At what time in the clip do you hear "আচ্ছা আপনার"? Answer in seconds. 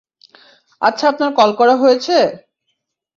0.81-1.31